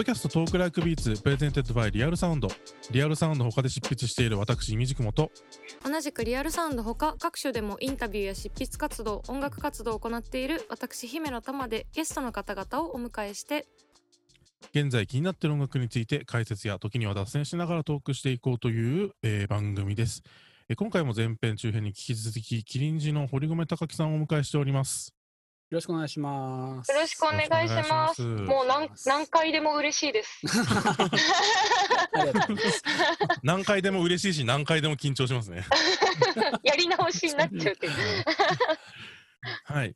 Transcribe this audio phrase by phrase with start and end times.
[0.00, 2.48] ドキャスト Talk Like Beats presented by Real Sound。
[2.90, 5.30] リアルサウンド他で執筆している私イミヂクモと。
[5.84, 13.66] 同じくリアルサウンドほか各種でもインタビューや執筆活動音楽活動を行っている私姫乃たまでゲストの方々をお迎えして。
[14.74, 20.22] 現在気になっている音楽について解説や時には脱線しながらトークしていこうという、えー番組です、
[20.70, 25.19] えー今回も前編中編に引き続きキリンジの堀込高樹さんをお迎えしております。
[25.70, 26.90] よろしくお願いします。
[26.90, 28.22] よろしくお願いします。
[28.22, 30.40] もう何何回でも嬉しいです。
[33.44, 35.64] 何回でも嬉しいし何回でも緊張しますね
[36.64, 37.92] やり直しになっちゃうっていう。
[39.64, 39.94] はい。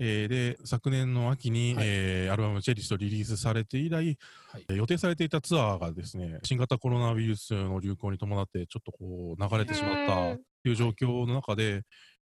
[0.00, 4.18] えーで、昨年の秋に、はいえーアルバムチェリストリリースされて以来、
[4.52, 11.82] はいえー予定されていたツアーがですね、新型コロナウイルスの流行に伴って、ちょっとこう、流れてしまったうんという状況の中で、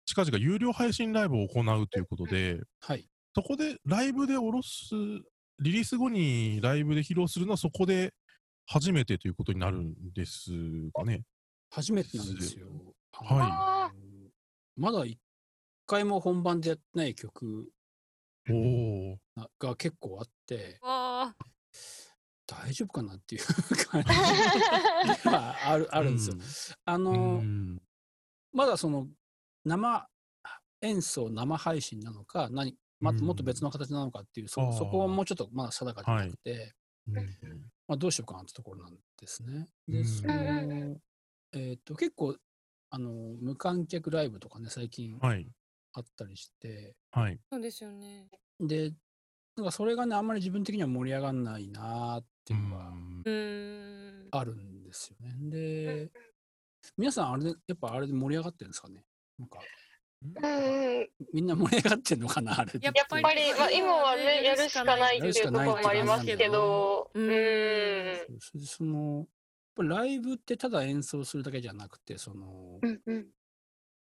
[0.06, 3.08] 近々有料配信ライブを行うということで、はい。
[3.36, 4.94] そこでライブで下ろす、
[5.60, 8.14] リリース後にライブで披露するのはそこで
[8.66, 10.52] 初めてということになるんです
[10.94, 11.24] かね。
[11.70, 12.68] 初めてなんですよ。
[13.14, 14.30] はいあの
[14.78, 15.20] まだ一
[15.86, 17.70] 回も本番でやってない曲
[19.60, 20.80] が結構あって、
[22.48, 23.42] 大丈夫かなっていう
[23.88, 24.10] 感じ
[25.30, 26.38] があるあるんですよ。
[26.86, 27.82] あうの、ん。
[28.54, 29.08] まだその
[29.66, 30.09] 生
[30.81, 33.17] 演奏、生配信なのか、何まうん。
[33.26, 36.73] もっと別の形なのかっていう、そそこはもうちょっとまだ定かじゃなくて、
[37.08, 37.72] うん。
[37.88, 39.68] まあ、どうしようかなってところなんですね。
[39.88, 40.06] で、うん。
[40.06, 41.00] その、
[41.53, 42.38] えっ、と、結構、
[42.90, 45.52] あの、無観客ライブとかね、最近はい。
[45.94, 47.42] あったりして、はい。
[47.52, 48.30] そうですよね。
[48.59, 48.94] で、
[49.58, 53.25] なんかそれがね、あんまり自分的には盛り上がんないなーっていうのがうん。
[53.25, 54.31] うーん。
[54.31, 55.36] あるんですよね。
[55.50, 56.12] で、
[56.98, 59.06] 皆さん、あれで、やっぱあれで盛り上がってるんですかね？
[59.42, 59.59] なんか、
[60.23, 62.73] うん、みんな盛り上がってるのかなあれ。
[62.78, 62.86] で。
[62.86, 63.30] やっぱり、ま
[63.66, 68.12] あ、今はね、やるしかないっていうところもありますけど、ううん。
[68.35, 68.40] ん。
[68.66, 69.28] その、
[69.78, 73.28] ライブってただ演奏するだけじゃなくて、その、うんうん。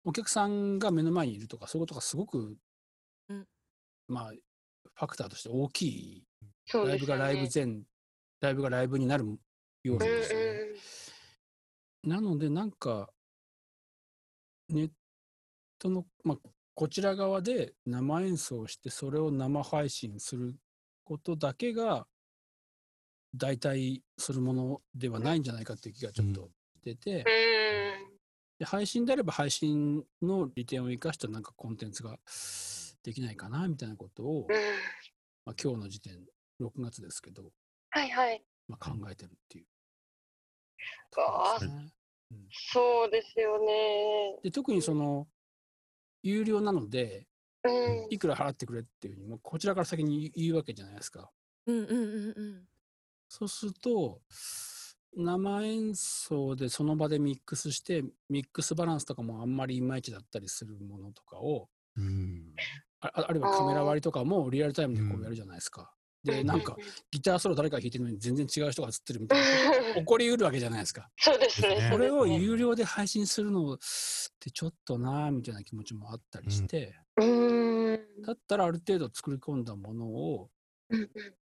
[0.04, 2.56] お客さんが目の前にいるとか、そういうことがすごく、
[3.28, 3.47] うん。
[4.09, 6.25] まあ、ファクターとして大きい、
[6.66, 7.50] そうですよライブがライブね。
[7.54, 7.82] 前、
[8.41, 9.25] ライブがライブになる
[9.82, 10.38] 要素うんですよ。
[10.38, 10.56] ね。
[12.04, 13.09] なので、なんか、
[14.69, 14.91] ネッ
[15.82, 20.54] トの、まあ、こちら側で生演奏して、それを生配信する
[21.04, 22.06] ことだけが、
[23.34, 26.50] 代替するものではないんじゃないかっていう気がちょっと
[26.84, 27.22] 出て、うん。
[28.59, 32.19] で配信であれば配信の利点を生かしたなんかコンテンツが
[33.03, 34.54] できないかなみたいなことを、うん。
[35.47, 36.19] まあ、今日の時点、
[36.60, 37.44] 6月ですけど、
[37.91, 38.44] はいはい。
[38.69, 41.92] まあ、考えてるっていうわあですね。
[42.50, 44.38] そうですよね。
[44.42, 45.26] で特にその
[46.22, 47.27] 有料なので
[47.65, 48.06] うん。
[48.10, 51.31] いくら払ってくれっていうふうにもうこちらから先に言うわけじゃないですか。
[51.66, 52.69] うんうんうんうん
[53.28, 54.21] そうすると
[55.16, 62.54] 生演奏でその場でミックスしてミックスバランスとかもあんまりいまいちだったりするものとかをうん
[63.00, 65.94] あああるいはカメラ割りとかもリアルタイムでこううんやるじゃないですか。
[66.25, 66.77] でなんか
[67.10, 71.10] ギターソロ誰か弾いてるのに全然違う人が映ってるみたいな 起こりうるわけじゃないですか。
[71.19, 71.81] そうですね。
[71.81, 73.78] ねこれを有料で配信するのっ
[74.38, 78.22] てちょっとなーみたいな気持ちもあったりして、うん。
[78.22, 80.50] だったらある程度作り込んだものを
[80.91, 81.10] うん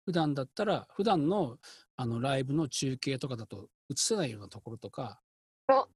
[0.07, 1.59] 普段だったら普段の
[1.97, 5.21] あのライブの中継とかだと映せないようなところとか
[5.67, 5.87] あ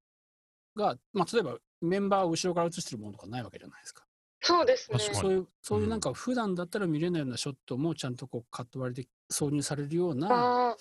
[0.74, 4.04] が、まあ、例えばメンバーを後ろから映してるものとかないわけじゃないですか。
[4.42, 4.98] そうですね。
[4.98, 6.00] そういうそういううんなん。
[6.00, 10.76] か普段だったら見れないようなショットもちゃんとこうカット割りで挿入されるようなあ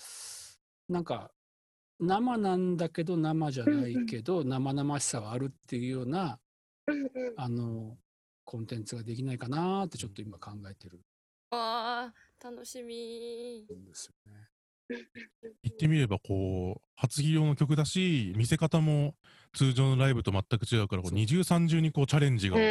[0.87, 1.31] なんか
[1.99, 6.39] 生なんだけど生じゃないけど生々しさはあるっていうような
[7.37, 7.97] あの
[8.45, 11.01] コンテンツができないかなーってちょっと今考えてる。
[11.51, 14.48] わー楽しみんですよね。
[14.89, 19.15] 言ってみればこう初披露の曲だし見せ方も
[19.53, 22.63] 通常のライブと全く違うからこう二重三重にこうチャレンジがうん。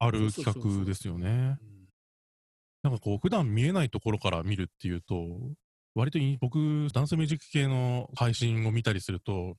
[0.00, 1.28] ある企画ですよね。
[1.60, 1.78] うん
[2.84, 5.26] なんかこう普段見えないところから見るっていうと
[5.96, 9.56] 割とい僕ダンスミュージック系の配信を見たりすると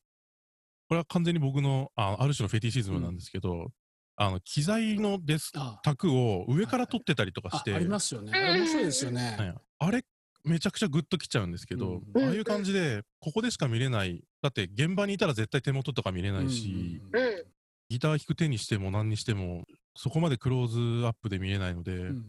[0.88, 3.68] これは完全に僕のあある種のフェティシズムなんですけど、
[4.16, 8.32] あの機材のデスあ卓を上から撮ってたりとかあして、ありますよね。
[8.34, 9.36] あれ面白いですよね。
[9.38, 10.04] はいあれ
[10.44, 12.24] めちゃくちゃグッときちゃうんですけど、うん。
[12.24, 14.24] ああいう感じでここでしか見れない。
[14.42, 17.20] だって現場にいたら絶対手元とか見れないし、うん。
[17.20, 17.44] うん。
[17.90, 19.66] ギター弾く手にしても何にしても
[19.96, 22.26] そこまでクローズアップで見れないので、うん。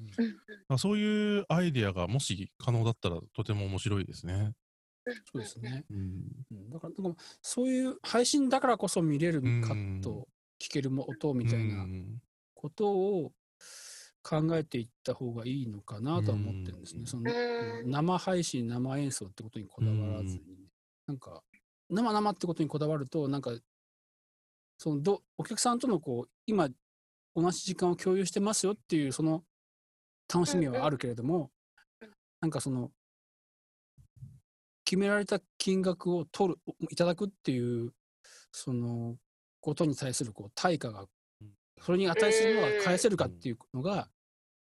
[0.69, 4.53] まあそういうアイデアがもし可能だったらとても面白いですね。
[5.33, 5.85] そうですね。
[5.91, 6.23] うん。
[6.51, 6.71] うん。
[6.71, 10.27] だからなんかそういう配信だからこそ見れるカット、
[10.61, 12.21] 聞けるも音みたいなうん。
[12.55, 13.33] ことを
[14.23, 17.07] 考えていった方がいいのかなとは思ってるんですね。
[17.07, 20.69] そのうん生配信、生演奏ってことにこだわらずにね、
[21.07, 21.43] なんか、
[21.89, 23.53] 生々ってことにこだわると、なんか、
[24.79, 26.69] そのどお客さんとのこう、今、
[27.35, 29.45] 同じ時間を共有してますよっていう、その
[30.33, 31.51] 楽しみはあるけれども、
[32.41, 32.91] なんかその、
[34.85, 37.93] 決められた金額を取る、いただくっていう、
[38.53, 39.17] その、
[39.61, 41.09] ことに対するこう対価がうん、
[41.81, 44.09] それに値するのが返せるかっていうのが、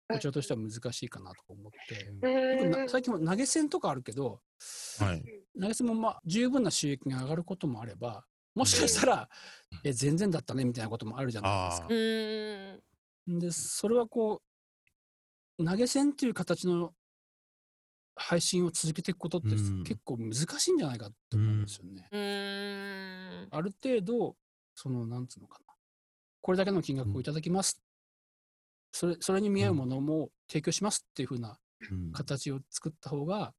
[0.09, 4.41] こちらとしては難しいかなと思って、最近も投げ銭とかあるけど、
[4.99, 5.23] はい。
[5.59, 8.23] 投げ銭もまあ十分な収益が上がることもあれば、
[8.55, 9.29] もしかしたら、
[9.83, 11.87] え、全然だったねみたいなこともあるじゃないですか。
[13.39, 14.41] で、それはこ
[15.59, 16.93] う、投げ銭っていう形の
[18.15, 19.83] 配信を続けていくことってうん。
[19.83, 22.07] 結構難しいんじゃないかと思うんですよね。
[23.51, 24.35] ある程度、
[24.73, 25.66] その、なんつうのかな。
[26.47, 27.83] これだけの金額をいただきます。
[28.94, 31.59] それ、それに見合うものも提供しますっていうふうな
[31.91, 32.13] うん。
[32.13, 33.53] 形を作った方が、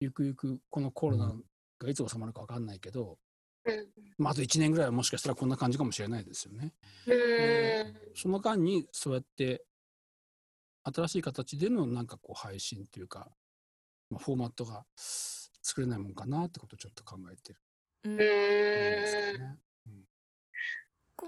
[0.00, 1.34] ゆくゆくこのコロナ
[1.78, 3.18] がいつ収まるか分かんないけど、
[4.16, 6.72] まあ、あと1年ぐらいはもしかしたらこんな感じかもしれないですよね。
[8.14, 9.66] その間にそうやって
[10.84, 13.30] 新しい形でのなんかこう配信というか、
[14.08, 17.60] まあ、フォーマットが作れないもんかなってことをちょっと考えてる
[18.04, 18.14] うん。
[18.14, 19.58] んですよね。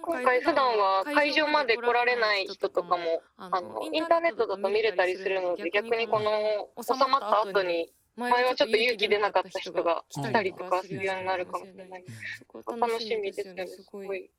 [0.00, 12.04] 今回普段は会場まで来られない人とかもああのインターネットだと見れたりするので逆にこの収まった後に前はちょっと勇気出なかった人が来たりとかするようになるかもしれない。
[12.38, 13.66] そこ楽しみですよね。
[13.66, 14.30] すごい。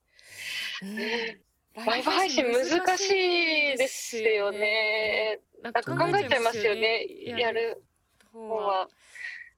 [0.84, 1.40] ね
[1.76, 5.40] ライブ配信難しいですよね。
[5.64, 7.08] なんか考えちゃいますよね。
[7.26, 7.84] やる
[8.32, 8.88] 方は。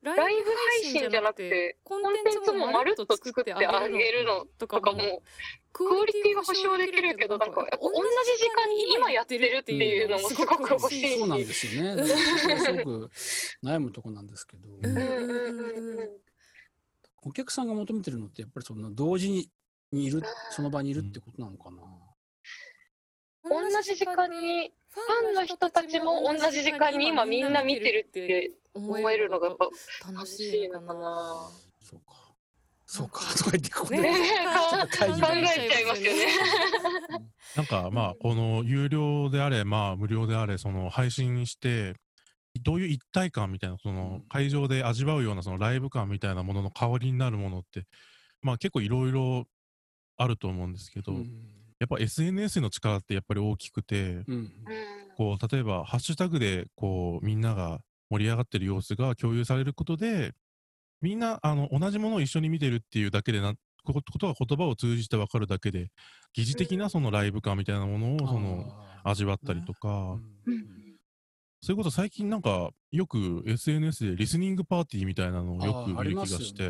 [0.06, 0.52] ラライブ
[0.84, 5.24] 配信じゃなくて、コンテンツもまるっと作ってあげるのとかも、
[5.74, 7.98] クオリティは保証できるけど、なんか、同じ
[8.38, 11.18] 時間に今やってるっていうのもすごく欲しいし。
[11.18, 12.06] そうなんですよね。
[12.06, 13.12] すごく
[13.63, 14.69] 悩むとこなんですけど、
[17.24, 21.81] お客さんが求めてるのってやっぱりその同時にいる、その場にいるってことなのかな。
[23.48, 29.65] 同じ時間に、ファンの人たちも同じ時間に今みんな見てるって思えるのがやっぱ
[30.07, 31.00] 楽楽しいのかな。
[31.00, 31.50] な。
[31.81, 32.15] そうか。
[32.86, 33.21] そうか。
[33.38, 34.18] とか言って、ここで、ね考
[34.86, 36.27] えちゃいますよね。
[37.56, 41.95] なんかまあ、この有料であれ、まあ無料であれ、その配信して、
[42.62, 47.86] どういう一体感みたいな、その会場で味わうようなそのライブ感みたいなものの代わりになるものって、
[48.41, 49.45] まあ結構いろいろ
[50.18, 54.51] あると思うんですけど、うんやっぱ SNS の力ってやっぱり大きくて、うん
[55.18, 57.80] こう例えばハッシュタグでこうみんなが
[58.10, 60.33] 盛り上がってる様子が共有されることで、
[61.01, 63.54] みんなあの同じものを一緒に見てるっていうだけでな、
[63.86, 65.88] こことが言葉を通じて分かるだけで、
[66.33, 68.74] 疑似的なそのライブ感みたいなものをその
[69.06, 70.66] 味わったりとか、うん
[71.62, 76.69] それこそ最近なんかよく SNS でリスニングパーティーみたいなのをよく見る気がして、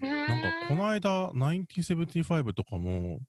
[0.00, 0.08] うん。
[0.08, 3.20] なんかこの間1975とかも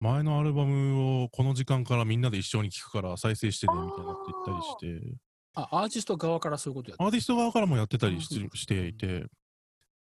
[0.00, 5.16] 前のアルバムをこの時間からみんなで一緒に聴くから再生してねみたいなこと言ったりして、
[5.54, 8.28] あ、アーティスト側からそういうことやってアーティスト側からもやってたりし
[8.66, 8.86] て。
[8.86, 9.26] いて、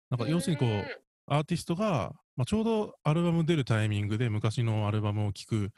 [0.09, 0.85] なんか要するにこう、
[1.27, 5.69] アーティストが、まあ、ちょうどアルバム出るタイミングで昔のアルバムを聴く、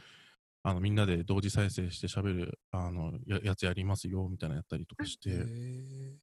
[0.64, 6.20] あのみんなで同時再生して喋るあのややつやりますよみたいなのやったりとかして、うん。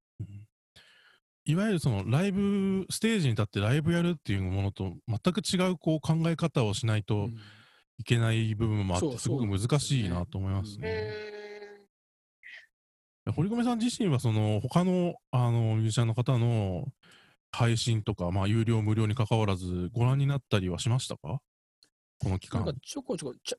[1.45, 7.39] いわゆるそのライブ、ステージに立ってライブやるっていうものと全く違うこう考え方をしないとうん
[7.99, 10.83] いけない部分もあって、すごく難しいなと思いますうん。
[10.83, 11.13] ね。
[13.37, 16.89] 堀米さん自身はその他のあのミュージシャンの方の
[17.53, 21.39] 配信とか、まあ、有料、無料に関わらず、ご覧になったりはしましたか？
[22.19, 22.65] この期間。
[22.65, 22.81] なんか。
[22.83, 23.57] ちょこちょこちょ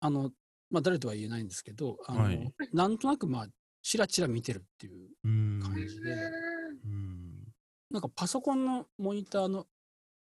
[0.00, 0.30] あの、
[0.70, 2.52] まあ、誰とは言えないんですけど、あのはい。
[2.72, 3.46] なんとなくまあ
[3.82, 5.08] ちらちら見てるっていう。
[5.62, 6.12] 感じで、
[6.84, 7.44] うん。
[7.90, 9.66] なんかパソコンのモニターの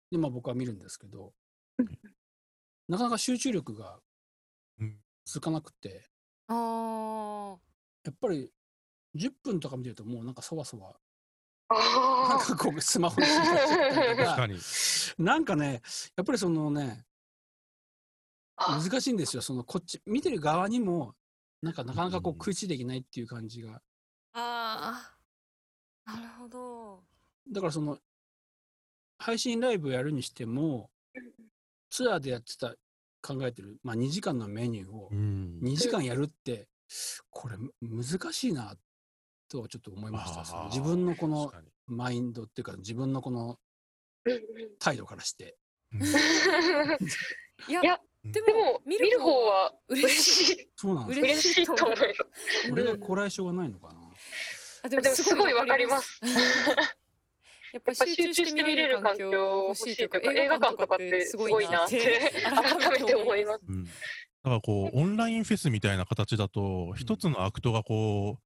[0.10, 1.34] で、まあ、僕は見るんですけど、
[2.88, 4.00] なかなか集中力が
[4.80, 4.98] うん。
[5.26, 6.10] 続かなくて、
[6.48, 7.58] あ
[8.04, 8.52] やっぱり
[9.16, 11.00] 10分とか見てるともうなんかそわそわ、
[11.70, 14.60] あなんーかこうスマホに向かっちゃったりとか、確かに。
[15.18, 15.82] なんかね、
[16.16, 17.06] やっぱりそのね、
[18.58, 18.80] あ。
[18.84, 19.42] 難しいんですよ。
[19.42, 21.16] そのこっち、見てる側にも、
[21.62, 23.76] なんかなかなかこううん食いついていけないっていう感じが。
[23.76, 23.82] あ
[24.36, 25.18] あ
[26.06, 27.04] あなるほど。
[27.52, 28.00] だからその、
[29.20, 30.91] 配信ライブやるにしても、
[31.92, 32.74] ツアーでやってた、
[33.22, 35.60] 考えてる、まあ2時間のメニューをうん。
[35.62, 36.68] 2時間やるって、
[37.30, 38.76] これ難しいな、
[39.48, 40.44] とはちょっと思いました。
[40.44, 41.54] その自分のこの
[41.86, 43.60] マインドっていうか、自分のこの
[44.80, 45.58] 態度からして。
[45.94, 46.02] うん
[47.68, 51.26] いやいやででも見る方は嬉しいそうなんですよ。
[51.26, 52.72] 嬉しいと思います。
[52.72, 53.94] 俺がこらえ性がないのかな。
[54.84, 56.22] あでもすごいわかります。
[57.74, 63.62] やっぱ集中して見れる環境欲しいというか映画館とかってすごいなって 改めて思います。
[63.68, 63.86] うん。
[63.86, 63.92] だ
[64.44, 68.40] からこう、オンラインフェスみたいな形だと、一つのアクトがこ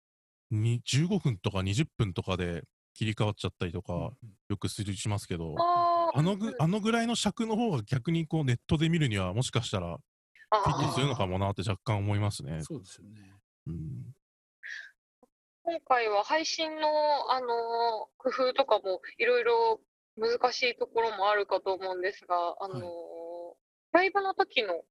[0.51, 2.63] う、に15分とか20分とかで
[2.94, 4.12] 切り替わっちゃったりとか、
[4.50, 9.98] よくするしますけど、ああのぐあのぐらいの尺の方が逆にこうネットで見るにはもしかしたら
[10.51, 12.60] フィットするのかもなって若干思いますね。
[12.62, 13.34] そうですよね。
[13.67, 14.15] うん。
[15.67, 16.88] 今回は配信の、
[17.31, 17.48] あの
[18.17, 19.81] 工夫とかもいろいろ
[20.15, 22.84] 難しいところもあるかと思うんですが、あの
[23.91, 24.84] ライブの時の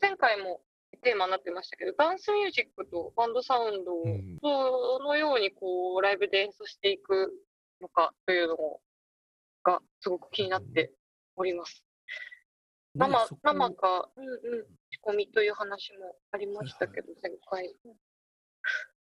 [0.00, 0.60] 前回も
[1.02, 7.32] テーマになってましたけど、ダンスミュージックとバンドサウンドをうんどのようにこうライブで演奏していく
[7.82, 8.56] のかというの
[9.64, 10.92] がすごく気になって
[11.34, 11.84] おります。
[12.94, 17.74] 生生か、うんうん、仕込みという話もありましたけど、前回。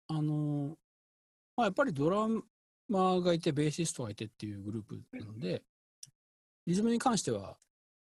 [0.09, 0.77] あの、
[1.57, 2.27] まあ、やっぱりドラ
[2.89, 5.63] マーがいて、ベーシストがいてっていうグループなので、
[6.67, 7.57] リズムに関しては、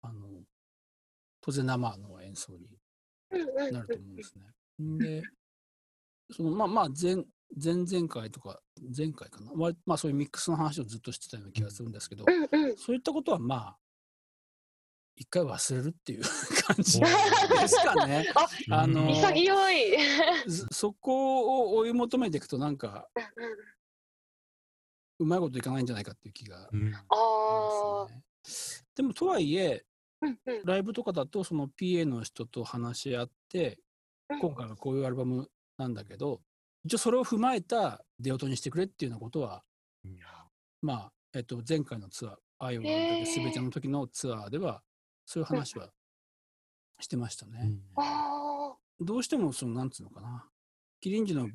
[0.02, 0.28] あの、
[1.40, 2.68] 当然生の演奏に
[3.72, 4.44] なると思うんですね。
[4.82, 5.22] んで、
[6.30, 7.16] そのまあまあ前、
[7.62, 8.60] 前々回とか、
[8.96, 12.24] 前回かな、まあ、まあそういうミックスの話をずっとしてたような気がするんですけど、
[12.76, 13.76] そういったことはまあ、
[15.16, 16.22] 一回忘れるっていう
[16.66, 17.06] 感じで
[17.68, 18.30] すかね。
[18.70, 20.50] ああの潔い。
[20.50, 23.08] そそこを追い求めていくとなんか
[25.18, 28.10] うまいこといかないんじゃないかっていう気がま
[28.44, 28.86] すね。
[28.94, 29.84] でもとはいえ
[30.20, 33.80] うんうんライブとかだとその PA の人と話し合って
[34.40, 36.42] 今回はこういうアルバムなんだけど
[36.84, 39.62] 一応それを踏まえた出音にしてくれっていうようなことは
[40.04, 40.18] うん
[40.82, 44.82] まあ、えっと、前回のツアー「愛をあるだけ全ての時のツアーでは
[45.26, 45.90] そういう話は
[47.00, 47.74] してましたね。
[47.96, 50.48] あどうしてもそのなんつうのかな。
[51.00, 51.48] キリンジの、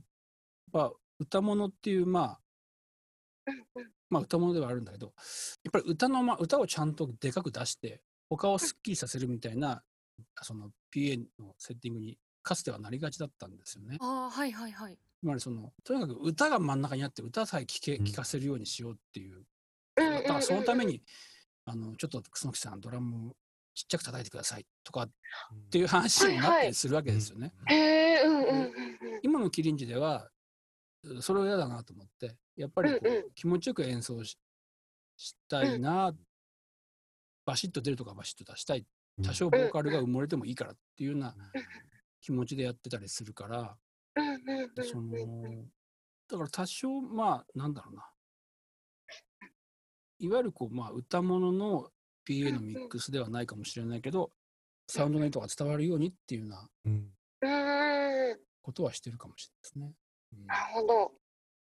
[0.72, 3.52] まあ、歌物っていうまあ
[4.10, 5.14] まあ歌物ではあるんだけど
[5.64, 9.82] やっぱり歌の、ま、歌をちゃんとでかく出して他をすっきりさせるみたいな
[10.42, 13.98] その PA のセッティングにかつてはなりがちだったんですよね。
[14.00, 14.98] ああはいはいはい。
[15.20, 18.06] つまりそのとにかく歌が真ん中にあって歌さえ聴けうん。
[18.06, 19.44] 聴かせるようにしようっていう。
[19.98, 20.24] うんうんうん。
[20.24, 21.02] だからそのために
[21.66, 23.34] あのちょっと楠木さんドラム
[23.82, 24.66] ちっちゃく叩いてください。
[24.84, 25.10] とかっ
[25.72, 27.52] ていう話になったりするわけですよね。
[29.24, 30.30] 今のキリンジでは
[31.20, 33.16] それは嫌だなと思ってやっぱりこう、うん。
[33.16, 34.38] う気持ちよく演奏し
[35.18, 36.14] したいな、
[37.46, 38.86] バシッと出るとかバシッと出したい。
[39.24, 41.36] 多少ボーカルが埋もれてもいいからっていうような
[42.22, 43.78] 気持ちでやってたりするから、
[44.16, 44.86] うんうんうんうん。
[44.86, 45.12] その
[46.30, 48.08] だから多少まあなんだろうな。
[50.20, 51.90] いわゆるこうまあ歌物の
[52.28, 54.32] PA のミックスではないかもしれないけど、
[54.88, 56.70] サウンドの意図が伝わるようにっていうような
[58.62, 59.94] ことはしてるかもしれないですね。
[60.34, 60.46] うん。
[60.48, 61.12] なるほど。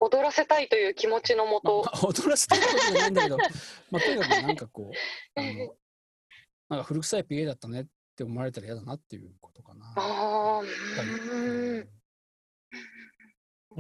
[0.01, 1.83] 踊らせたいという気持ちのもと。
[1.83, 3.37] まあ、踊らせたいことじゃないんだけど、
[3.91, 5.75] まあ、とにかくなんかこう、あの、
[6.69, 7.85] なんか古臭い PA だったねっ
[8.15, 9.93] て思われたら嫌だなっていうことかな。
[9.97, 10.61] あ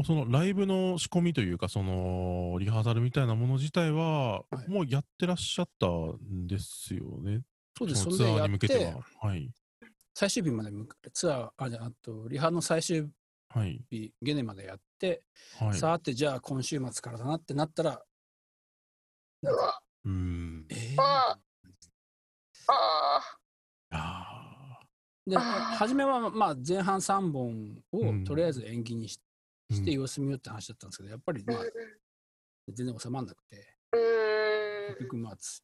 [0.03, 7.41] そのライブの仕込みというか、そのリハーサルみたいなもの自体は、はいもうやってらっしゃったんですよね。
[7.77, 9.51] そうです、そのツアーに向けては。、はい。
[10.13, 13.09] 最終日まで向かツアー、あ、じゃあ、あと、リハの最終
[13.49, 13.81] はい。
[13.89, 15.23] 日、ゲネまでやって、
[15.59, 15.79] はい。
[15.79, 18.03] さて、じゃあ今週末からだなってなったら、
[19.41, 20.65] うわうーん。
[20.69, 21.39] えーあ
[22.71, 23.21] あ
[23.91, 24.79] あ
[25.25, 29.28] で、初めは、まあ、前半3本うんをとりあえず延期にしー
[29.71, 31.63] して様子見ようって話だったんですけど、やっぱり、うんまあ、
[32.69, 33.75] 全然収まらなくて、
[34.89, 35.63] 結局、まあ、つ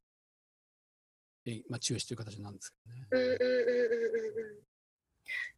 [1.48, 3.08] えまあ、中止という形なんですけどね。
[3.12, 4.66] うんうんうんうんうん。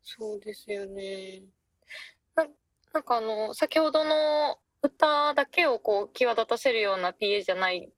[0.03, 1.43] そうですよね。
[2.35, 2.45] な
[2.93, 7.89] なんかあの先ほどの歌だけをこう際立たせるような PA じゃない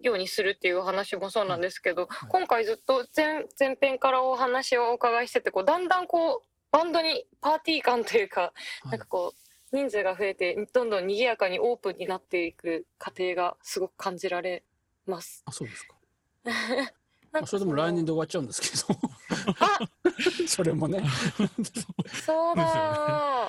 [0.00, 2.28] ようにするっていうお話もそうなんですけど、はい。
[2.28, 8.52] 今回ずっと前前編からお話をお伺いしててこうだんだんこうバンドにパーティー感というか、は
[8.86, 8.90] い。
[8.90, 14.62] なんかこう人数が増えてどんどん賑やかにオープンになっていく過程がすごく感じられ
[15.06, 15.42] ます。
[15.46, 15.96] あ、そうですか。
[16.44, 16.52] な
[16.84, 16.88] ん
[17.30, 19.00] まあ、かそれでもの来年で終わっちゃうんですけど。
[20.48, 21.02] それもね。
[22.24, 23.48] そうだ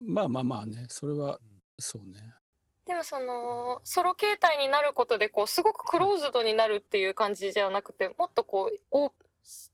[0.00, 1.38] まあまあまあね、それは、
[1.78, 2.34] そうね。
[2.86, 9.12] でもそのソロ形態になることでこうすごくクローズドになるっていう感じじゃなくてもっとこうオー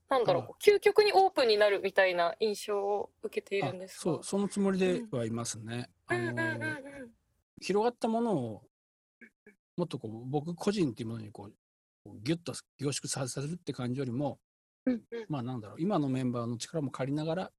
[0.09, 5.89] なんだろうあ究極にオープンになるみたいな印象を受けているんですがそう、そのつもりではいますね。
[6.07, 6.67] あうんうんうんの、
[7.61, 8.63] 広がったものを、
[9.75, 11.53] もっとこう、僕個人っていうものにこう、
[12.03, 14.39] こうギュッと凝縮させるって感じよりも、
[15.29, 17.51] まあなんだろう、今のメンバーの力も借りながら、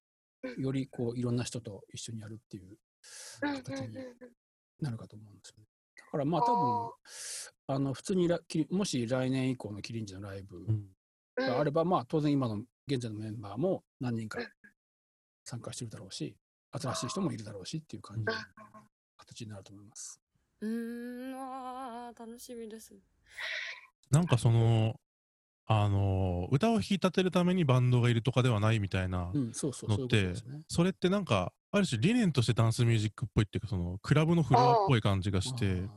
[0.58, 2.76] よりこういろんな人と一緒にやるっていう
[3.40, 3.96] 形に
[4.80, 5.64] なるかと思うんですよね。
[5.96, 6.92] だからまあ多
[7.66, 8.28] 分、あの普通に
[8.70, 10.64] もし来年以降のキリンジのライブ
[11.36, 14.38] があれば、まあ当然今の現在のメンバーも何人か
[15.44, 16.36] 参加してるだろうし、
[16.72, 18.32] 新しい人もいるだろうしっていう感じの
[19.16, 20.20] 形になると思います。
[20.60, 22.94] うん、わ楽しみです。
[24.10, 24.94] なんかその、
[25.66, 30.34] あの、歌を引き立てるためにバンドがいるとかではないみたいなのって、
[30.68, 35.88] それってなんか、ある種理念としてダンスミュージックっぽいっていうか、その、クラブのフロアっぽい感じがして、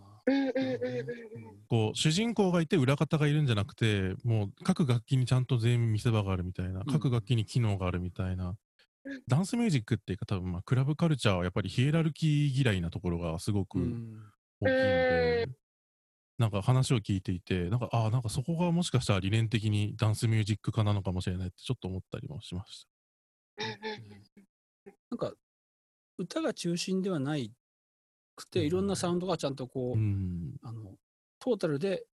[1.70, 8.56] こう、主人公がいて裏方がいるんじゃなくて、もう各楽器にちゃんと全員見せ場があるみたいな、各楽器に機能があるみたいな、
[9.28, 13.90] ダンスミュージックっていうか多分まあクラブカルチャーはやっぱりヒエラルキー嫌いなところがすごく大きい
[14.62, 15.48] ので、
[16.38, 22.86] なんか話を聞いていて、なんか、ああ、なんかそこがもしかしたら理念的にダンスミュージック化なのかもしれないってちょっと思ったりもしまし
[23.58, 23.66] た。
[25.10, 25.34] なんか、
[26.18, 27.52] 歌が中心ではない
[28.38, 30.96] くて、いろんなサウンドがちゃんとこう、うん、あの、
[31.40, 32.06] トータルで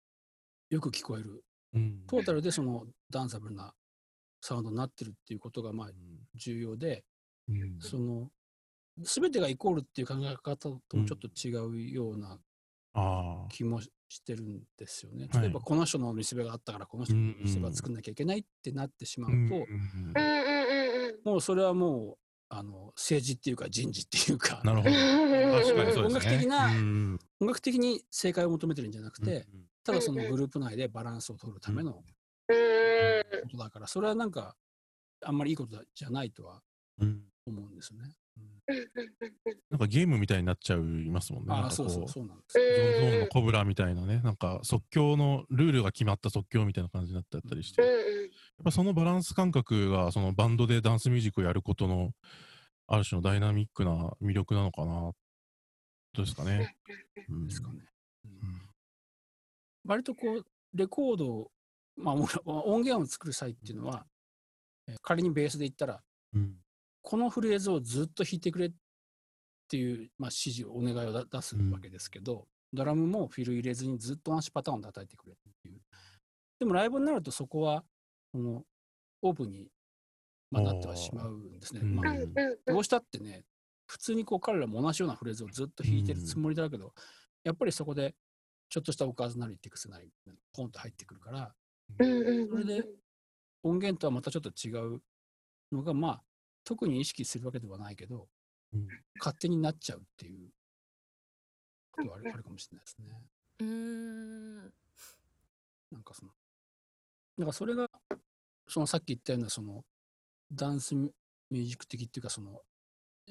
[0.70, 1.44] よく聞こえる。
[1.74, 3.74] うん、トータルでそのダンサブルな
[4.42, 5.88] サウンドになってるっていうことがまあ
[6.36, 7.04] 重要で、
[7.50, 8.30] うん、その
[9.02, 12.40] 全てがイコールっていう考え方ともちょっと違うような
[13.50, 13.92] 気もし
[14.24, 15.28] てるんですよね。
[15.34, 22.18] 例えばこの人のリスベがあったからこの人のリスベを作んなきゃいけないってなってしまうと、もうそれはもう
[22.56, 24.62] あの政治っていうか人事っていうか。
[24.64, 24.96] なるほど。
[25.64, 26.68] 確かに音楽的な、
[27.40, 29.48] 音楽的に正解を求めてるんじゃなくて、
[29.84, 32.04] ただそのグループ内でバランスを取るためのこ
[33.52, 34.56] とだからそれはなんか
[35.26, 36.62] あんまりいいことじゃないとは
[37.00, 37.12] 思
[37.48, 38.12] うんですよね。
[39.70, 41.50] なんかゲームみたいになっちゃいますもんね。
[41.54, 42.58] あそうそうそうなんです。
[42.58, 47.82] ジョン・ゾーンのコブラみたいなね、なんか即興のルールが決まった即興みたいな感じになってたりして、
[48.64, 52.12] ぱそのバランス感覚がそのバンドでダンスミュージックをやることの
[52.88, 55.12] ある種のダイナミックな魅力なのかな、
[56.14, 56.76] どうですかね。
[57.30, 57.80] うん、ですかね。
[58.26, 58.62] うん、
[59.86, 61.52] 割とこう、レコード、
[61.96, 64.06] まあ、音源を作る際っていうのは、
[65.02, 66.02] 仮にベースで言ったら、
[66.34, 66.56] うん
[67.04, 68.72] このフレーズをずっと弾いてくれっ
[69.68, 75.82] ていう、まあ、指示をお願いを出すわけですけど、うん、ドラムもフィル入れずにずっと同じパターンを叩いてくれっていう。
[76.60, 77.84] でもライブになるとそこは、
[78.34, 78.64] この
[79.22, 79.70] オープンに、
[80.52, 81.82] まあ、なってはしまうんですね。
[81.82, 82.16] まあ、
[82.66, 83.46] どうしたってね、
[83.86, 86.92] 普通にこう彼らも同じようなフレーズをずっと弾いてるつもりだけど、うん、
[87.44, 88.16] やっぱりそこで
[88.70, 90.10] ちょっとしたおかずなりティクスなり
[90.52, 91.54] ポンと入ってくるから、
[91.98, 92.86] それで
[93.62, 95.02] 音源とはまたちょっと違う
[95.72, 96.22] のがまあ
[96.64, 98.28] 特に意識するわけではないけど、
[98.74, 98.88] うん、
[99.20, 100.50] 勝手になっちゃうっていう
[101.92, 103.22] ことはあるあるかもしれないですね。
[103.60, 104.56] うん。
[105.92, 106.32] なんかその、
[107.38, 107.90] だからそれが、
[108.68, 109.84] そのさっき言ったようなその
[110.52, 112.62] ダンスミュージック的っていうかその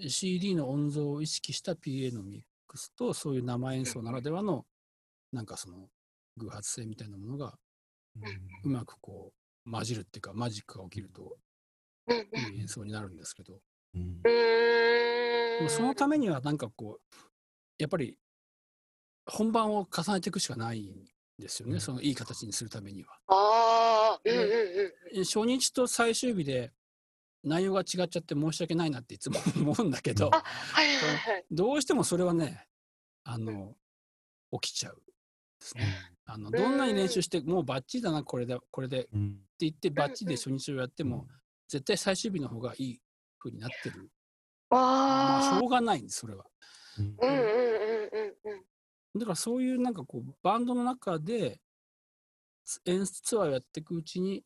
[0.08, 4.64] CD の音像を意識した PA のミックスとそういう生演奏ならではの
[5.32, 5.88] なんかその
[6.38, 7.54] 偶発性みたいなものが
[8.64, 9.32] うまくこ
[9.66, 11.36] う混じるっていうかマジックが起きると
[12.08, 13.58] いい演奏になるんですけど、
[13.94, 17.16] うん、そのためにはなんかこう
[17.78, 18.16] やっぱり
[19.26, 20.92] 本番を重ねていくしかないん
[21.38, 23.18] ですよね、うん、そのいい形にするためには。
[24.26, 26.72] あ初日と最終日で
[27.44, 30.30] 内容が違っちゃって申し訳ないなっていつも 思うんだけど、
[31.50, 32.68] どうしてもそれはね
[33.24, 33.76] あの
[34.60, 35.02] 起きちゃう
[35.60, 36.12] ですね。
[36.24, 39.10] あのどんなに練習してもうバッチリだなこれでこれで、って
[39.60, 41.26] 言ってバッチリで初日をやっても、
[41.68, 43.00] 絶対最終日の方がいい
[43.38, 44.08] ふうになってる。
[44.70, 46.46] あ、しょうがないんです、それは。
[49.14, 51.60] だからそういうなんかこう、バンドの中で
[52.84, 54.44] 演出ツアーをやっていくうちに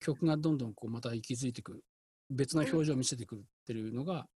[0.00, 1.84] 曲がどんどんこうまた息づいてくる。
[2.30, 4.26] 別の表情を見せてくるっていうのが、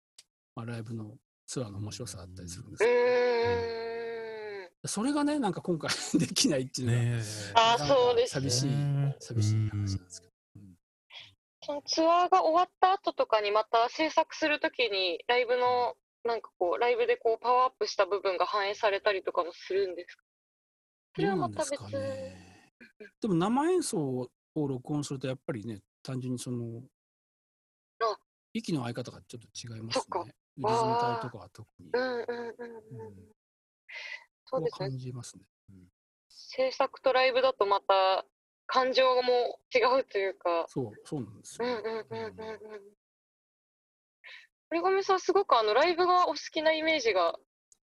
[0.54, 2.84] まあ、ライブのツアーの面白さだったりするんですけ
[4.82, 7.22] ど、それがね、なんか今回 できないっていうのは、ね、
[7.54, 8.70] あそうです寂しい、
[9.18, 10.32] 寂しい話なんですけど。
[11.62, 20.24] そのツアーが終わった後とかにまた制作するときにライブのなんかこうライブでこうパワーアップした部分が反映されたりとかもするんですか？
[21.16, 22.37] それはまた別で,、ね、
[23.20, 26.82] でも生演奏を録音するとやっぱりね単純にその
[28.52, 30.34] 息の合い方がちょっと違いますね。
[30.56, 31.90] リズム体とかは特に。
[31.92, 33.38] うんうんうん
[34.50, 34.88] そうですね。
[34.88, 35.88] 感じますね、うん、
[36.28, 38.24] 制作とライブだとまた
[38.66, 40.64] 感情も違うというか。
[40.68, 41.68] そう、そうなんですよ。
[41.68, 42.80] うんうんうんうんうん。
[44.70, 47.38] 堀米さん、すごくあのライブがお好きなイメージが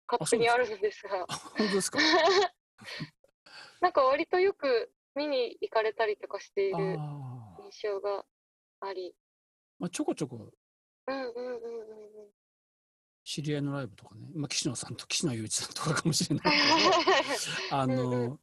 [0.09, 1.27] 勝手にあるんですが。
[1.29, 1.99] 本当ですか。
[3.81, 8.25] なんか割とよく見に行かれたりとかしている印象が。
[8.81, 9.13] あり。
[9.81, 11.59] まあ、ちょこちょこうんうんうんうんうん。
[13.25, 17.95] 知り合いのライブとかね、まあ、岸野さんと岸野雄一さんとかかもしれないけど、 あうんう
[18.29, 18.41] の、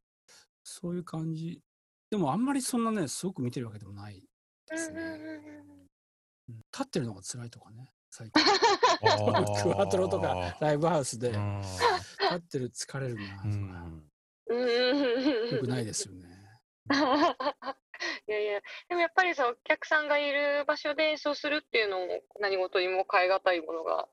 [0.63, 1.61] そういう感じ。
[2.09, 4.21] でもあんまりそんなね、すごく見てるわけでもない
[4.67, 5.01] ですね。
[5.01, 5.75] うん
[6.47, 8.43] 立ってるのが辛いとかね、最近。
[9.63, 11.61] クワトロとかライブハウスで、立うん
[12.35, 13.51] ってる疲れるな、うそん
[14.47, 16.24] うんうんうんよくないですよね。
[18.27, 24.07] いやいや、 でもやっぱりさ、お客さんがいる場所で演奏するっていうのも何事にも変え難いものが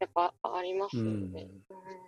[0.00, 1.48] やっぱありますよね。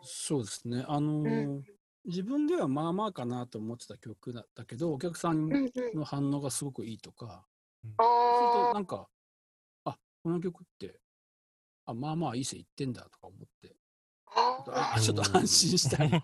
[0.03, 0.85] そうですね。
[0.89, 1.65] あのん。
[2.05, 5.99] 自分ではまあまあかなと思ってた曲だったけど、お客さんうんうんうん。
[5.99, 7.45] の反応がすごくいいとか、
[7.99, 8.01] あ
[8.39, 9.09] するとーなんか、
[9.85, 10.99] あ、この曲って、
[11.85, 16.11] あ、まあまあいい線いってんだとか思って、ちょっと安心したい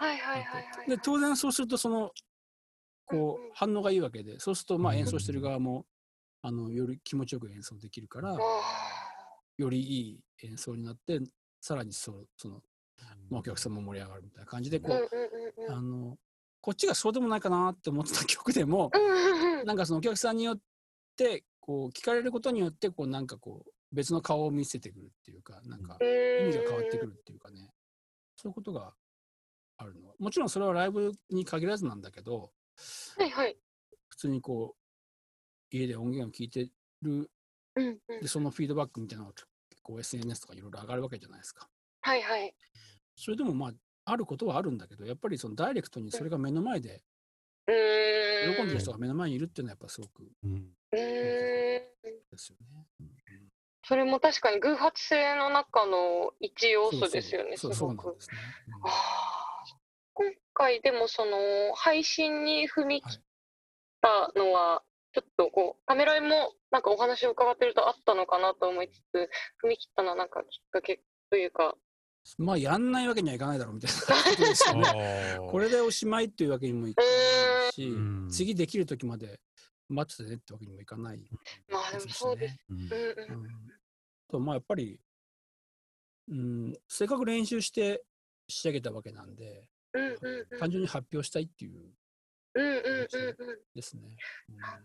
[0.00, 0.88] はいはいはいはい。
[0.88, 2.10] で、当然そうすると、その、
[3.04, 5.84] こう反応がいいわけで、そうすると、まあうん演奏してる側も、
[6.40, 8.38] あの、より気持ちよく演奏できるから、あ。
[9.58, 11.20] よりいい演奏になって、
[11.60, 12.62] さらにその、その、
[13.28, 15.08] まあお客さんも盛り上がるみたいな感じで、こーう
[15.68, 16.16] あの、
[16.62, 20.58] こっちがそうでもないかなって思ってた曲でも、うなんかそのお客さんによっ
[21.14, 25.98] て、こう、聞かれることによって、こう、なんかこう、別の顔を見せてくるっていうか、なんか、
[26.40, 27.68] 意味が変わってくるっていうかね、
[28.36, 28.94] そういうことが
[29.80, 30.14] あるのは。
[30.18, 32.52] もちろんそれはライブに限らずなんだけど、
[33.16, 33.56] はいはい。
[34.08, 36.70] 普通にこう、家で音源を聞いて
[37.02, 37.30] る、
[37.76, 41.68] うんうんで、そのフィードバックみたいなのが結構 SNS とかいろいろ上がるわけじゃないですか。
[42.02, 42.54] はいはい。
[43.16, 43.72] それでもまあ、
[44.04, 47.02] あることはあるんだけど、やっぱりそのダイレクトにそれが目の前で、
[47.66, 48.56] うーん。
[48.56, 50.72] 喜んでる人が目の前にいるっていうのはやっぱすごくうん。
[50.92, 52.90] ですよね。
[53.82, 58.02] それも確かに偶発性の中の一要素ですよね、すそうそうごく。
[58.02, 58.38] そうなんですね。
[58.84, 59.39] あー今
[60.60, 61.38] 回でもその
[61.74, 63.20] 配信に踏み切っ
[64.02, 69.30] たのは、ちょっとこう、ためらいもなんかお話を伺ってるとあったのかなと思いつつ、
[69.64, 71.74] 踏み切ったのはなんかきっかけというか、
[72.38, 73.96] うんまあ、やんないわけにはいかないだろうみたいな
[74.30, 75.38] ことですよね。
[75.50, 77.08] これでおしまいっていうわけにもいかな
[77.68, 79.40] いしうん、次できる時まで
[79.88, 81.24] 待っててねってわけにもいかない
[81.68, 82.58] まあでもそうです。
[82.68, 82.86] うん。
[82.86, 83.16] う
[84.28, 85.00] とまあやっぱり、
[86.28, 88.04] うん、せっかく練習して
[88.48, 89.64] 仕上げたわけなんで、
[90.58, 91.92] 単純に発表したいっていう
[93.74, 94.16] ですね。
[94.48, 94.64] うん。
[94.64, 94.78] あ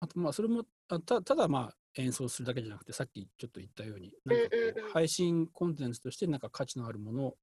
[0.00, 7.34] あとまあそれもあたただまあ演奏するだけじゃなくてさっきちょっと言ったようになんか配信コンテンツとしてなんか価値のあるものっ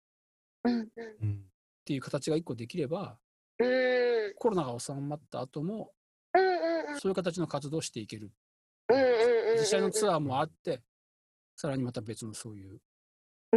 [1.84, 3.18] ていう形が一個できれば
[3.60, 4.34] うん。
[4.38, 5.92] コロナが収まった後も
[6.98, 8.32] そういう形の活動をしていける。
[9.58, 10.82] 実際のツアーもあって
[11.56, 12.80] さらにまた別のそういう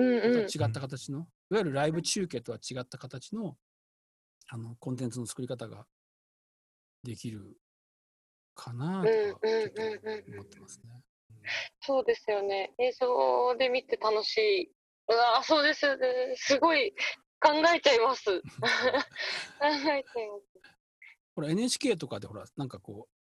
[0.00, 3.56] 違った形の、いわゆるライブ中継とは違った形の
[4.50, 5.86] あのコンテンツの作り方が
[7.02, 7.56] できる
[8.54, 11.02] かなとはちょっと思ってますね。
[11.80, 12.72] そうですよね。
[12.78, 14.72] 映像で見て楽しい。
[15.10, 16.34] うわそうですよね。
[16.36, 16.92] すごい
[17.40, 18.24] 考えちゃいます。
[18.50, 18.50] 考
[19.60, 20.58] えちゃいます。
[21.34, 23.18] ほら NHK とかでほらなんかこう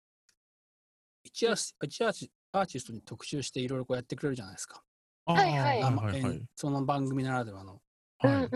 [1.25, 4.85] 一ア一アーティアーティストに特集していろいろこうやってくれるじゃないですか。
[5.27, 7.81] はいはい生はいはい演その番組ならではの
[8.29, 8.49] はい。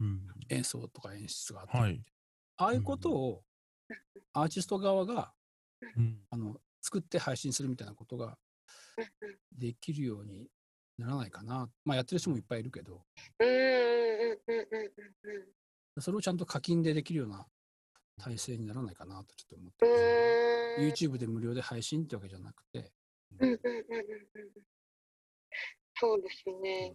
[0.00, 2.02] うん演奏とか演出があって、はい。
[2.56, 3.42] ああいうことを
[4.32, 5.32] アーティスト側が
[5.96, 6.18] うん。
[6.30, 8.36] あの作って配信するみたいなことが
[9.56, 10.50] できるように
[10.98, 11.70] ならないかな。
[11.84, 13.06] まあやってる人もいっぱいいるけど、
[15.98, 17.46] それをちゃんと課金でできるような
[18.18, 19.88] 体制にならないかなとちょっと思ってう
[20.90, 22.92] ます、YouTube で無料で配信ってわけじゃなくて、
[25.96, 26.94] そうですね。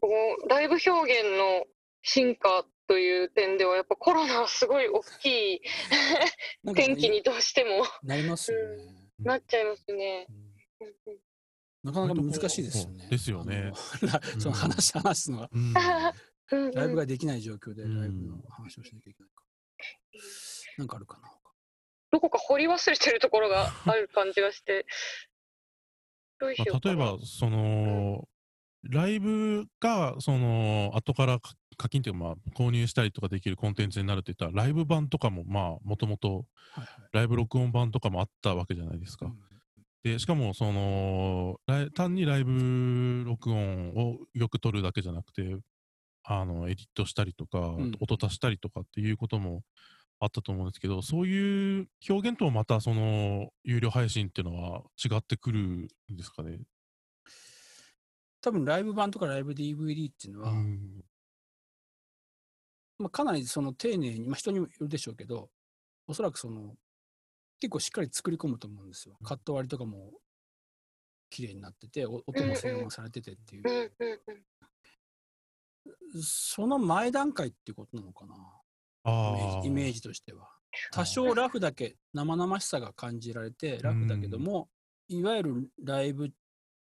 [0.00, 0.08] こ
[0.44, 1.64] うライブ表現の
[2.02, 5.60] 進化という点ではやっぱコロナはすごい大きい
[6.62, 8.84] なんかね転機にどうしてもなりますよね。
[9.18, 10.26] なっちゃいますね。
[10.80, 11.18] うんうんうん
[11.86, 13.08] なかなか難しいですよね。
[13.08, 13.72] ですよね
[14.40, 15.72] その話、話すのが、うん
[16.50, 19.42] うんうんライブができない状況でライうんブの話をしなきゃいけないか
[20.14, 20.20] ら。
[20.78, 21.30] なんかあるかな。
[22.10, 24.84] どこか掘り忘れてるところがある感じがして。
[26.40, 26.94] どうしよまあ、うかな。
[26.94, 28.28] 例えば、その、
[28.90, 36.46] ライブが、その、後からか課金というか、まあ、購入したりとかできるコンテンツになるって言ったら、ライブ版とかも、まあ、もともと、
[37.12, 39.26] ライブ録音版とかもあったわけじゃないですか。
[39.26, 39.38] うん
[40.04, 41.58] で、しかも、その、
[41.94, 45.58] 単にライブ録音をよく撮るだけじゃなくて、
[46.22, 49.64] あの、エディットしたりとか、ん音足したりとかっていうことも
[50.20, 56.60] あったと思うんですけど、そういう表現ともまた、その、有料配信っていうのは違ってくるんですかね？
[58.46, 61.04] 多分ライブ版とかライブ DVD っていうのは、うん
[62.96, 65.50] まあ、かなりその丁寧に、まあ、人にもよるでしょうけど、
[66.06, 66.76] おそらくその
[67.58, 69.16] 結構しっかり作り込むと思うんですよ。
[69.24, 70.12] カット割りとかも
[71.28, 73.92] 綺麗になってて、音も静音されててっていう。
[76.22, 79.62] その前段階っていうことなのかな？
[79.64, 80.48] イメージとしては。
[80.92, 84.68] 多少ラフだけ生々しさが感じられてラフだけども、
[85.08, 86.30] いわゆるライブ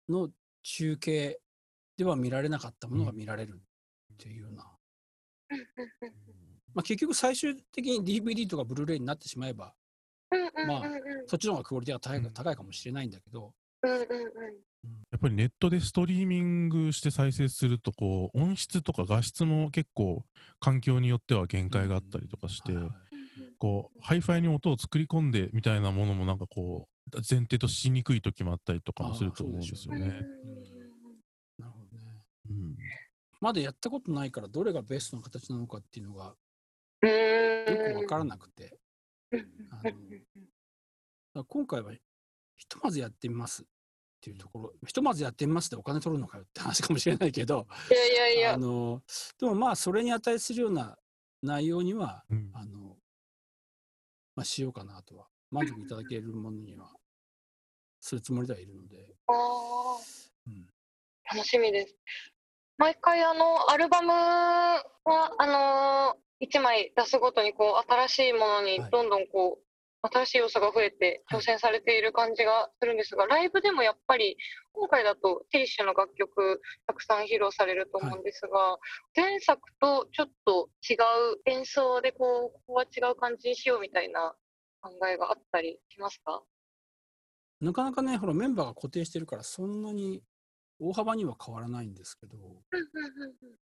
[0.08, 0.30] の
[0.62, 1.39] 中継
[1.97, 4.65] では見られなかったものが見られるっていうような。
[6.73, 9.73] まあ、結局最終的に DVD とかブルーレイになってしまえば、
[10.67, 10.84] まあ、
[11.25, 13.53] そっちの方がクオリティが高い高いかもしれないんだけど、
[13.84, 20.25] やっぱりネットでストリーミングして再生するとこう音質とか画質も結構
[20.60, 22.73] 環境によっては限界があったりとかして、
[23.58, 30.25] こうハイファイに音を作り込んでみたいなものもなんかこう前提としにくい時もあったりとかもすると思うんですよね。
[33.45, 36.34] まだやったことないからどれがベストの形なのかっていうのが
[37.03, 38.75] よくわからなくて。
[41.31, 41.91] あの今回は
[42.55, 43.65] ひとまずやってみますっ
[44.19, 48.53] ていうところ、ひとまずやってみますってお金取るのかよって話かもしれないけど、いやいやいや。
[48.53, 49.03] あの
[49.39, 50.97] でもまあそれに値するような
[51.43, 52.97] 内容には、うん、あの
[54.36, 56.89] まあ、しようかなとは、満足いただけるものには、
[57.99, 59.13] するつもりではいるので。
[59.27, 59.97] ああ、
[60.47, 60.67] うん、
[61.31, 61.95] 楽しみです。
[62.77, 64.83] 毎回あの、アルバムは、
[65.38, 69.61] あのー、1枚出すごとにこう、新しいものにどんどんこう、
[70.01, 74.38] はい、新しい要素が増えて挑戦されている感じがするんですが、ライブでもやっぱり、
[74.73, 78.79] 今回だとティッシュの楽曲たくさん披露されると思うんですが、は
[79.15, 80.97] い、前作とちょっと違う
[81.45, 84.35] 演奏でこう、ここは違う感じにしようみたいな
[84.81, 86.43] 考えがあったりしますか？
[87.61, 90.21] なかなかね、ほらメンバーが固定してるから、そんなに
[90.79, 92.38] 大幅には変わらないんですけど、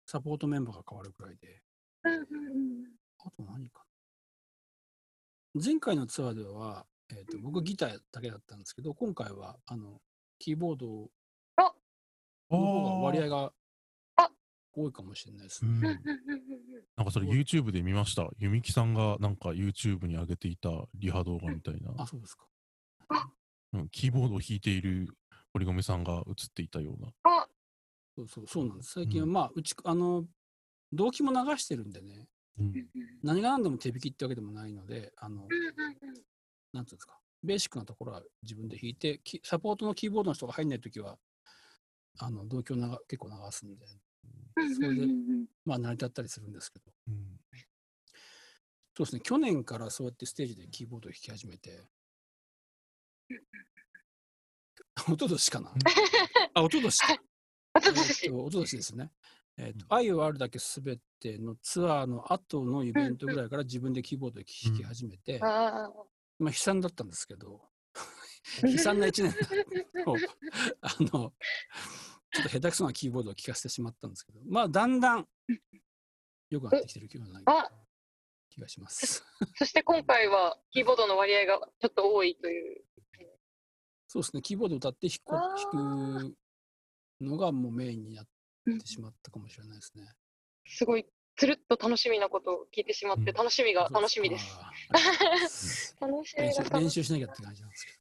[0.05, 1.61] サポートメンバーが変わるくらいで。
[2.05, 3.83] あと何か
[5.55, 5.61] な。
[5.63, 10.01] 前回のツアーでは、えーと、僕ギターだけだったんですけど、今回はあの
[10.39, 11.09] キーボード
[12.49, 13.53] の方が割合が
[14.75, 15.99] 多いかもしれないですね。
[16.97, 18.29] なんかそれ YouTube で見ました。
[18.39, 21.93] 弓木さんがなんか YouTube に上げていたリハ動画みたいな。
[21.97, 22.45] あ、そうですか。
[23.73, 25.15] うん、キーボードを弾いている
[25.53, 27.11] 堀米さんが映っていたような。
[27.23, 27.47] あ。
[28.15, 28.93] そうそう、そうなんです。
[28.93, 30.25] 最近は、まあ、うち、あの、
[30.91, 32.27] 動機も流してるんでね、
[32.59, 32.73] うん、
[33.23, 35.47] 何が何でも手引きってわけでもないので、あの、
[36.71, 41.17] なんていうんですか、ベーシックなところは自分で弾いて、サポートのキーボードの人が入んないときは、
[42.19, 43.87] あの、動機をな結構流すんで、
[44.75, 45.07] それで、
[45.65, 47.39] まあ、成り立ったりするんですけど、うん、
[48.95, 51.81] そうですね、去年からそうやってステージでキーボードを弾き始めて、
[55.11, 55.73] おととしかな。
[56.53, 57.17] あ、おととしか。
[57.75, 58.29] おととし。
[58.29, 59.11] おととしですね。
[59.57, 65.91] えっ、ー、と、愛はあるだけすべてのツアーの後のイベントぐらいから自分でキーボードで弾き始めて、まあ
[66.39, 67.61] 悲惨だったんですけど、
[68.63, 69.31] 悲惨な一年
[70.07, 70.15] を、
[70.81, 71.33] あの、
[72.31, 75.27] ちょっと下手くそなキーボードを聴かせてしまったんですけど、まあ、だんだん
[76.49, 77.43] 良くなってきてる気がない
[78.49, 79.23] 気がします。
[79.55, 82.83] そして今回はキーボードの割合がちょっと多いという。
[84.13, 85.17] そうですね、キーボード歌って弾
[85.71, 86.35] く
[87.19, 88.25] のがもうメインになっ
[88.79, 90.03] てしまったかもしれないですね。
[90.67, 95.97] すごい、つるっと楽しみなことを聞いてしまって、うん、楽しみが楽しみです。
[95.99, 97.91] 楽しみ練習練習しなきゃって感じなんですけ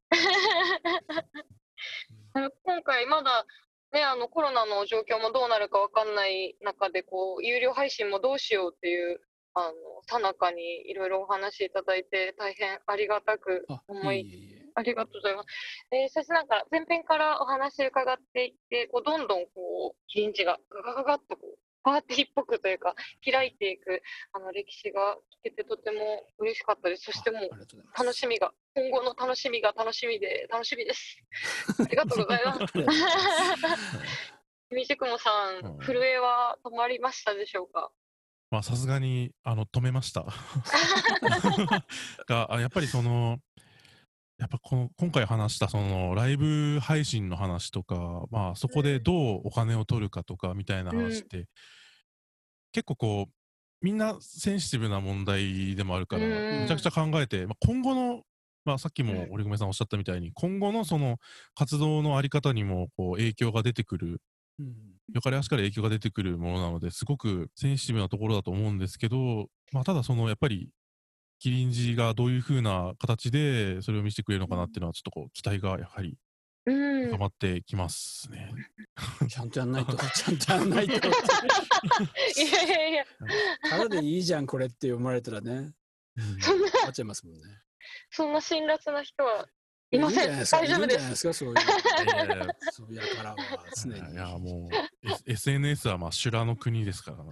[2.34, 2.50] ど。
[2.62, 3.46] 今回まだ
[3.92, 9.18] ね、あのコロナの状況もどうなるか分かんない中でこう有料配信もどうしようっていう
[9.54, 9.72] あの
[10.06, 15.46] さなかにいろいろお話いただいて大変ありがたく思いありがとうございます。
[15.92, 27.04] えー、そしてなんか前編からお話伺っていって、こうどんどんこう、キリンチがガガガガッとこう、パーティーっぽくというか、開いていくあの歴史が聞けてとても嬉しかったです。
[27.04, 27.50] そしてもう、
[27.98, 31.18] 楽しみが、今後の楽しみが楽しみで、楽しみです。
[31.80, 32.72] ありがとうございます。
[34.70, 35.30] みじくもさ
[35.60, 37.90] ん、震えは止まりましたでしょうか？
[38.50, 40.26] まあ、さすがにあの止めました
[42.28, 43.38] がやっぱりその
[44.42, 51.44] やっぱこの今回話したそのライブ配信の話とか、まあ、そこでどうお金を取るかとかみたいな話って、うん、
[52.72, 53.32] 結構こう
[53.80, 58.22] みんなセンシティブな問題でもあるから、めちゃくちゃ考えて、まあ、今後の、
[58.64, 61.18] まあ、さっきも織込さんおっしゃったみたいに、今後のその
[61.54, 64.20] 活動のあり方にもこう影響が出てくる、
[64.58, 64.74] うん、
[65.14, 70.68] よかれ足から影響が出てくるものなのですごくセンシティブなところだと思うんですけど、まあ、ただそのやっぱり
[71.42, 76.16] キリンジがどういうふうな形でそれを見せてくれるのかなっていうのはちょっとこう期待がやはり
[77.10, 78.48] 高まってきますね。
[79.28, 80.94] ちゃんとやんないと、ちゃんとやんないと。
[80.94, 81.00] い
[82.52, 83.04] やいやいや。
[83.68, 85.50] ただでいいじゃん、これって読まれたらね。
[85.50, 87.40] うん、っちゃいますもんね。
[88.12, 89.48] そんな辛辣な人は
[89.90, 90.28] いません。
[90.44, 91.26] 大丈夫です。
[91.26, 91.34] か？
[91.34, 91.56] そういう。
[92.70, 93.36] そうやからは
[93.76, 94.12] 常に。
[94.12, 97.18] いやもう、S、SNS はまあ修羅の国ですから。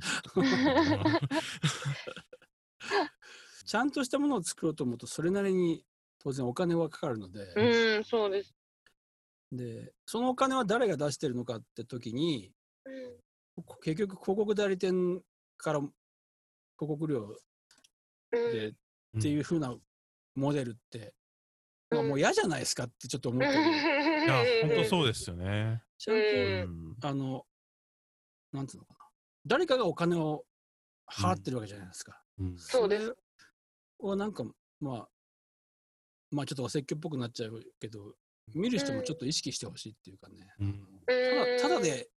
[3.71, 5.85] ちゃんとしたものを作ろうと思うとそれなりに
[6.21, 7.53] 当然お金はかかるので。
[7.55, 8.53] うん、そうです。
[9.53, 12.51] で、そのお金は誰が出してるのかって時に、
[12.85, 15.23] うん、結局広告代理店
[15.57, 15.93] から広
[16.81, 17.33] 告料
[18.33, 18.71] で、
[19.19, 19.73] っていうふうな
[20.35, 21.15] モデルって、
[21.91, 23.53] まあ、もう嫌じゃないですかってちょっと思ってる。
[23.53, 25.81] いや、本当そうですよね。
[25.97, 26.15] ちゃ
[26.65, 27.47] んと、あの、
[28.53, 28.99] なんていうのかな。
[29.47, 30.45] 誰かがお金を
[31.09, 32.21] 払ってるわけじゃないですか。
[32.41, 33.15] うん、そうです。
[34.03, 34.45] はなんか、
[34.81, 35.09] まあ、
[36.31, 38.15] まあちょっとお説教っぽくなっちゃうけど、
[38.55, 42.09] 見る人もちょっと意識してほしいっていうかね、うん、ただ、ただで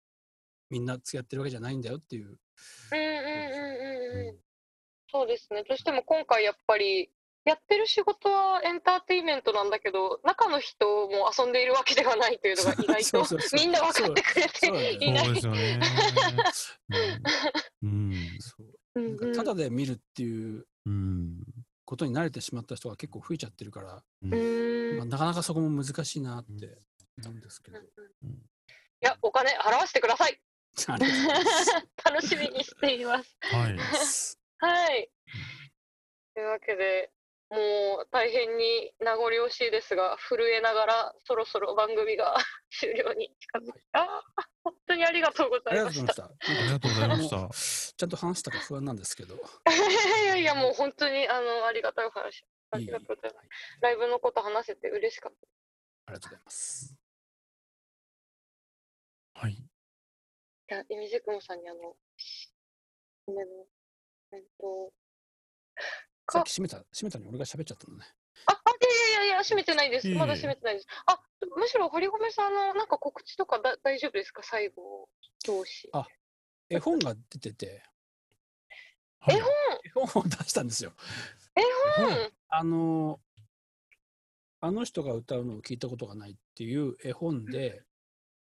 [0.71, 2.27] みんな付き合ってるわけじゃないんだよっていう。
[2.27, 4.37] うんうんうんうん。
[5.11, 5.64] そうですね。
[5.68, 7.11] どうしても今回やっぱり、
[7.45, 15.40] やってる仕事はエンターテインメントなんだけど、中の人も遊んでいるわけではないというのが意外とみんな分かってくれていない。
[19.35, 20.66] ただで見るっていう
[21.85, 26.79] ことに慣れてしまった人が結構増えちゃってるから、うんまあ、なかなかそこも難しいなって
[27.25, 27.79] 思うんですけど。
[27.79, 27.83] い
[29.01, 30.40] や、お金払わせてください。
[32.05, 33.37] 楽しみにしています。
[33.40, 33.77] はい。
[34.59, 35.11] はい。
[36.35, 37.11] というわけで、
[37.52, 42.34] もう大変に名残惜しいですが、震えながらそろそろ番組が
[42.80, 44.24] 終了に近づいた。
[44.64, 46.24] 本当にありがとうございました。
[46.24, 46.30] あ
[46.64, 47.94] りがとうございました。
[47.94, 49.34] ちゃんと話したか不安なんですけど。
[49.34, 49.38] い
[50.28, 52.42] やいや、もう本当にあのありがたいお話。
[52.70, 53.48] ありがとうございます。
[53.82, 55.46] ライブのこと話せて嬉しかった。
[56.06, 56.96] ありがとうございます。
[59.34, 59.52] はい。
[59.52, 59.58] い
[60.68, 61.96] や、イミジクモさんにあの、
[63.26, 63.66] めの、
[64.32, 64.90] えっと、
[66.33, 68.05] さっき閉めた、閉めたに俺が喋っちゃったのね。
[68.47, 68.62] あ、あい
[69.14, 70.09] やいやいや、閉めてないです。
[70.14, 70.87] まだ閉めてないです。
[71.07, 71.21] あ、
[71.57, 74.42] むしろ堀米さんのなんか告知とかだ大丈夫ですか？
[74.42, 75.09] 最後、
[75.45, 75.90] 教師。
[75.92, 76.07] あ、
[76.71, 77.83] 絵本が出てて。
[79.29, 79.42] 絵本？
[79.85, 80.92] 絵本を出したんですよ。
[81.55, 81.61] 絵
[82.01, 82.33] 本？
[82.49, 83.21] あの、
[84.61, 87.83] あの人が歌うのを聞いたことがないっていう絵本で、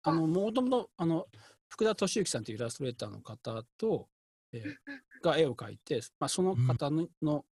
[0.01, 1.27] あの、もともと、あの、
[1.67, 4.07] 福田敏之さんというイラストレーターの方と、
[4.53, 7.45] えー、が絵を描いて、まあ、その方の,、の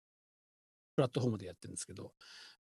[0.95, 2.11] プラットフォームでやってるんですけど、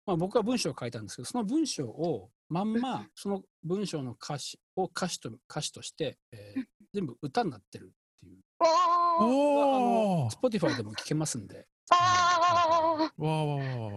[0.06, 8.40] まあ、僕は文章を書いたんですけど、その文章をまんま、その文章の歌詞を歌詞と歌詞として、えー、全部歌になってるっていう。
[8.60, 10.30] おー。
[10.30, 11.66] Spotify でも聞けますんで。
[11.90, 13.08] わ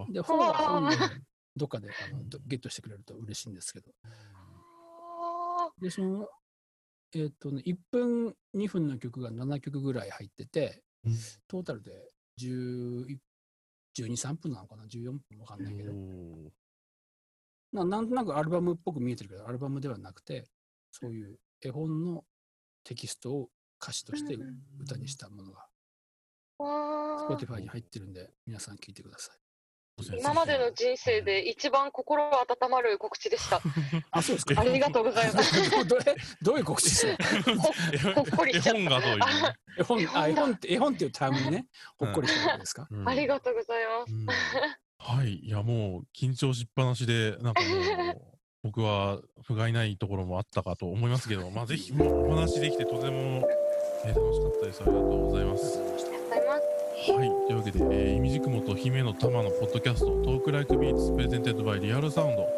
[0.08, 0.96] ーで、本は本で
[1.56, 3.90] どっかであのゲットしてくれると嬉しいんですけど。
[5.80, 6.28] で、その、
[7.14, 10.82] えっ、ー、とね、1分、2分の曲が7曲ぐらい入ってて、
[11.48, 13.18] トータルで11
[13.96, 15.20] 12、3分なのかな ?14 分？
[15.38, 15.92] わかんないけど。
[17.72, 20.48] ななんとなくアルバムっぽく見えてるけど、アルバムではなくて、
[20.90, 22.24] そういう絵本の
[22.84, 23.50] テキストを
[23.82, 24.36] 歌詞として
[24.80, 25.66] 歌にしたものが、
[26.58, 29.45] Spotify に入ってるんで、皆さん聞いてください。
[30.18, 33.62] 今までの人生で一番心温まる告知でした。
[34.10, 34.60] あ、そうですか。
[34.60, 35.70] ありがとうございます。
[35.86, 35.96] ど
[36.42, 38.12] どういう告知ですか。
[38.14, 38.78] ほっこりしちゃった。
[38.80, 39.20] 絵本がどういう、
[39.80, 44.12] 絵本、あ、絵本って、絵本っていうタームにね、ほっこりしたんですか、ありがとうございます。
[44.98, 48.36] はい、いや、もう緊張しっぱなしで、なんかもう。
[48.62, 53.48] 僕は不甲斐ないところもあったかと思いますけど、まあ、ぜひもうお話できてとても、
[54.04, 54.82] えー、楽しかったです。
[54.82, 56.15] ありがとうございます。
[57.12, 62.48] はい、というわけで、えー、イミヂクモと姫乃たまのポッドキャスト、 Talk Like Beats、presented by Real Sound、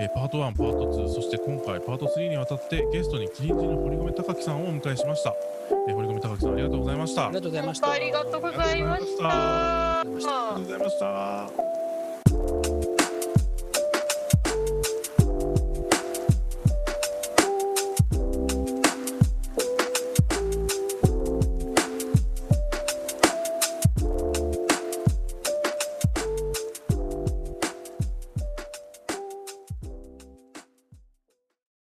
[0.00, 5.34] えー、パート1、パート2、そして今回パート3にわたってゲストにキリンジの堀込高樹さんをお迎えしました。
[5.88, 7.26] えー、堀米隆樹さん、ありがとうございました。
[7.26, 7.90] ありがとうございました。
[7.90, 10.00] ありがとうございました。
[10.00, 12.77] ありがとうございました。